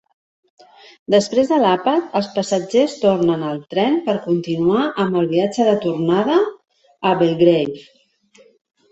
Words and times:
Després 1.13 1.49
de 1.49 1.57
l'àpat, 1.63 2.05
els 2.19 2.29
passatgers 2.37 2.95
tornen 3.03 3.43
al 3.49 3.59
tren 3.73 3.99
per 4.07 4.15
continuar 4.23 4.85
amb 5.03 5.19
el 5.21 5.27
viatge 5.35 5.67
de 5.67 5.75
tornada 5.83 6.39
a 7.11 7.13
Belgrave. 7.21 7.85